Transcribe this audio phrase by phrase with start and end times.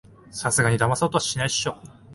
[0.31, 1.77] さすがにだまそうとはしないでしょ